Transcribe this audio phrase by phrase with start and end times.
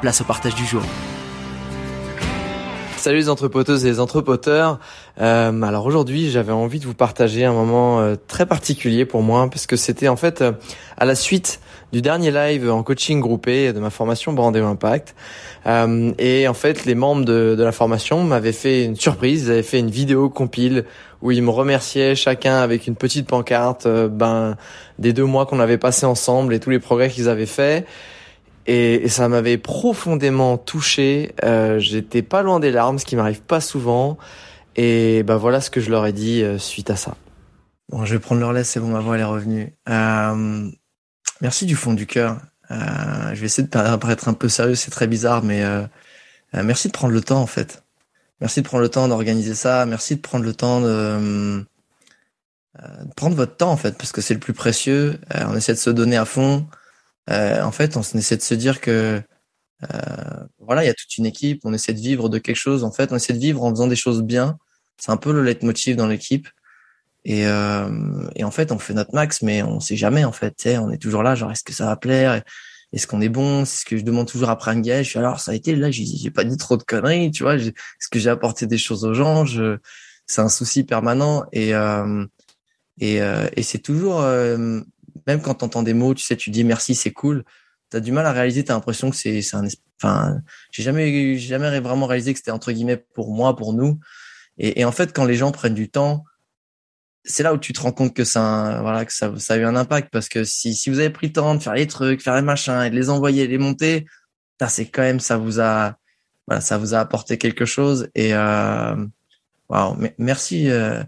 [0.00, 0.82] place au partage du jour.
[2.96, 4.80] Salut les entrepoteuses et les entrepoteurs.
[5.20, 9.48] Euh, alors aujourd'hui, j'avais envie de vous partager un moment euh, très particulier pour moi
[9.48, 10.52] parce que c'était en fait euh,
[10.96, 11.60] à la suite
[11.92, 15.14] du dernier live en coaching groupé de ma formation Brandéo Impact.
[15.66, 19.44] Euh, et en fait, les membres de, de la formation m'avaient fait une surprise.
[19.44, 20.84] Ils avaient fait une vidéo compile
[21.22, 24.56] où ils me remerciaient chacun avec une petite pancarte ben
[24.98, 27.86] des deux mois qu'on avait passé ensemble et tous les progrès qu'ils avaient faits
[28.68, 31.34] et, ça m'avait profondément touché.
[31.42, 34.18] Euh, J'étais pas loin des larmes, ce qui m'arrive pas souvent.
[34.76, 37.16] Et bah voilà ce que je leur ai dit euh, suite à ça.
[37.88, 39.74] Bon, je vais prendre leur laisse, c'est bon, ma voix elle est revenue.
[39.88, 40.70] Euh,
[41.40, 42.38] merci du fond du cœur.
[42.70, 45.82] Euh, je vais essayer de paraître un peu sérieux, c'est très bizarre, mais euh,
[46.54, 47.82] euh, merci de prendre le temps en fait.
[48.40, 49.86] Merci de prendre le temps d'organiser ça.
[49.86, 51.64] Merci de prendre le temps de,
[52.78, 55.18] de prendre votre temps en fait, parce que c'est le plus précieux.
[55.34, 56.66] on essaie de se donner à fond.
[57.30, 59.22] Euh, en fait, on essaie de se dire que
[59.82, 62.84] euh, voilà, il y a toute une équipe, on essaie de vivre de quelque chose.
[62.84, 64.58] En fait, on essaie de vivre en faisant des choses bien.
[64.96, 66.48] C'est un peu le leitmotiv dans l'équipe.
[67.24, 70.24] Et, euh, et en fait, on fait notre max, mais on sait jamais.
[70.24, 71.34] En fait, on est toujours là.
[71.34, 72.42] Genre, est-ce que ça va plaire?
[72.92, 73.64] Est-ce qu'on est bon?
[73.64, 75.06] C'est ce que je demande toujours après un gage.
[75.06, 75.90] Je suis alors, ça a été là.
[75.90, 77.56] J'ai pas dit trop de conneries, tu vois.
[77.56, 79.44] Est-ce que j'ai apporté des choses aux gens?
[79.44, 79.78] Je,
[80.26, 81.44] C'est un souci permanent.
[81.52, 82.24] Et euh,
[83.00, 84.80] et, euh, et c'est toujours euh,
[85.28, 87.44] même quand tu entends des mots, tu sais, tu dis merci, c'est cool.
[87.90, 89.66] Tu as du mal à réaliser, tu as l'impression que c'est un
[90.02, 90.40] enfin,
[90.72, 94.00] j'ai jamais jamais vraiment réalisé que c'était entre guillemets pour moi, pour nous.
[94.60, 96.24] Et, en fait, quand les gens prennent du temps,
[97.24, 99.64] c'est là où tu te rends compte que ça voilà que ça, ça a eu
[99.64, 102.22] un impact parce que si si vous avez pris le temps de faire les trucs,
[102.22, 104.06] faire les machins et de les envoyer, les monter,
[104.68, 105.98] c'est quand même ça vous a
[106.60, 108.96] ça vous a apporté quelque chose et euh,
[110.18, 111.02] merci euh,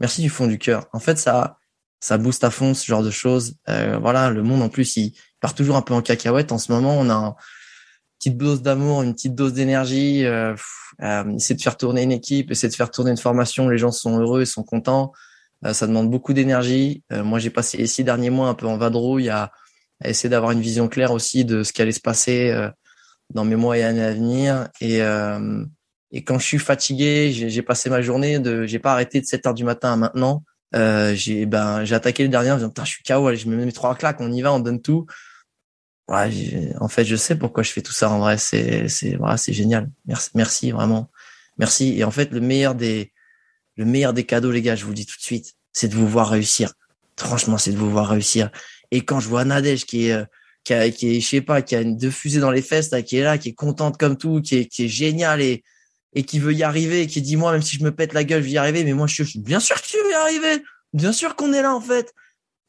[0.00, 0.88] merci du fond du cœur.
[0.92, 1.59] En fait, ça
[2.00, 3.54] ça booste à fond ce genre de choses.
[3.68, 6.52] Euh, voilà, le monde en plus il part toujours un peu en cacahuète.
[6.52, 7.34] En ce moment, on a une
[8.18, 10.24] petite dose d'amour, une petite dose d'énergie.
[10.24, 10.54] Euh,
[11.02, 13.68] euh, essayer de faire tourner une équipe, essayer de faire tourner une formation.
[13.68, 15.12] Les gens sont heureux, ils sont contents.
[15.64, 17.02] Euh, ça demande beaucoup d'énergie.
[17.12, 19.52] Euh, moi, j'ai passé les derniers mois un peu en vadrouille à,
[20.02, 22.70] à essayer d'avoir une vision claire aussi de ce qui allait se passer euh,
[23.30, 24.68] dans mes mois et années à venir.
[24.80, 25.00] Et
[26.12, 29.46] et quand je suis fatigué, j'ai passé ma journée de, j'ai pas arrêté de 7
[29.46, 30.42] heures du matin à maintenant
[30.74, 33.56] euh, j'ai ben j'ai attaqué le dernier en disant je suis KO, allez, je me
[33.56, 35.06] mets trois claques, on y va, on donne tout.
[36.08, 39.36] Ouais, en fait, je sais pourquoi je fais tout ça en vrai, c'est c'est voilà,
[39.36, 39.90] c'est génial.
[40.06, 41.10] Merci merci vraiment.
[41.58, 43.12] Merci et en fait le meilleur des
[43.76, 45.94] le meilleur des cadeaux les gars, je vous le dis tout de suite, c'est de
[45.94, 46.72] vous voir réussir.
[47.16, 48.50] Franchement, c'est de vous voir réussir.
[48.90, 50.24] Et quand je vois Nadège qui est euh,
[50.64, 52.90] qui, a, qui est je sais pas, qui a une deux fusées dans les fesses,
[52.90, 55.62] là, qui est là, qui est contente comme tout, qui est qui est génial et
[56.14, 58.42] et qui veut y arriver, qui dit moi même si je me pète la gueule,
[58.42, 60.62] je vais y arriver, mais moi je suis bien sûr que tu veux y arriver,
[60.92, 62.12] bien sûr qu'on est là en fait.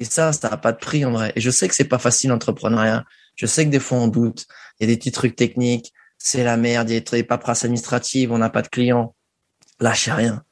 [0.00, 1.32] Et ça, ça n'a pas de prix en vrai.
[1.36, 3.04] Et je sais que c'est pas facile l'entrepreneuriat.
[3.36, 4.46] Je sais que des fois on doute.
[4.78, 7.64] Il y a des petits trucs techniques, c'est la merde, il y a des paperasses
[7.64, 9.14] administratives, on n'a pas de clients.
[9.80, 10.44] Lâchez rien,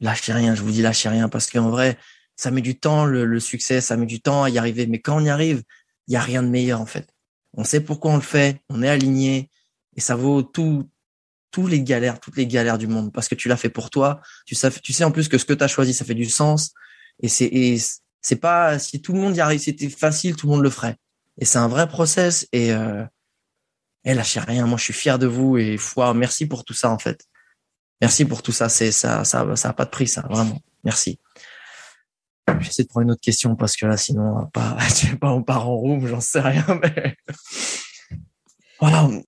[0.00, 0.54] lâchez rien.
[0.54, 1.98] Je vous dis lâchez rien parce qu'en vrai,
[2.36, 4.86] ça met du temps le, le, succès, ça met du temps à y arriver.
[4.86, 5.62] Mais quand on y arrive,
[6.08, 7.08] il y a rien de meilleur en fait.
[7.54, 9.50] On sait pourquoi on le fait, on est aligné
[9.96, 10.88] et ça vaut tout
[11.50, 14.20] tous les galères, toutes les galères du monde, parce que tu l'as fait pour toi.
[14.46, 16.26] Tu sais, tu sais en plus que ce que tu as choisi, ça fait du
[16.26, 16.72] sens.
[17.20, 17.76] Et c'est,
[18.20, 20.96] c'est pas si tout le monde y arrive, c'était facile, tout le monde le ferait.
[21.38, 22.46] Et c'est un vrai process.
[22.52, 23.04] Et euh,
[24.04, 24.66] et lâchez rien.
[24.66, 26.14] Moi, je suis fier de vous et foi.
[26.14, 27.24] Merci pour tout ça en fait.
[28.00, 28.68] Merci pour tout ça.
[28.68, 30.60] C'est ça, ça, ça a pas de prix, ça vraiment.
[30.84, 31.20] Merci.
[32.60, 35.30] J'essaie de prendre une autre question parce que là, sinon, on pas, je sais pas,
[35.30, 36.64] on part en roue, j'en sais rien.
[36.82, 37.16] Mais
[38.80, 39.10] voilà.